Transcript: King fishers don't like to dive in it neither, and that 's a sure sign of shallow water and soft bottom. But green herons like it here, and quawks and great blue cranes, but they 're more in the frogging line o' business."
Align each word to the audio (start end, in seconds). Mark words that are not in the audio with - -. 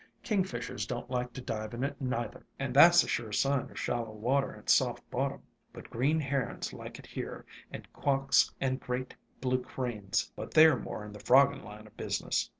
King 0.23 0.43
fishers 0.43 0.87
don't 0.87 1.11
like 1.11 1.31
to 1.33 1.41
dive 1.41 1.75
in 1.75 1.83
it 1.83 2.01
neither, 2.01 2.43
and 2.57 2.73
that 2.73 2.95
's 2.95 3.03
a 3.03 3.07
sure 3.07 3.31
sign 3.31 3.69
of 3.69 3.77
shallow 3.77 4.09
water 4.13 4.49
and 4.49 4.67
soft 4.67 5.07
bottom. 5.11 5.43
But 5.73 5.91
green 5.91 6.19
herons 6.19 6.73
like 6.73 6.97
it 6.97 7.05
here, 7.05 7.45
and 7.71 7.85
quawks 7.93 8.51
and 8.59 8.79
great 8.79 9.15
blue 9.41 9.61
cranes, 9.61 10.31
but 10.35 10.55
they 10.55 10.65
're 10.65 10.79
more 10.79 11.05
in 11.05 11.13
the 11.13 11.19
frogging 11.19 11.61
line 11.63 11.85
o' 11.87 11.91
business." 11.97 12.49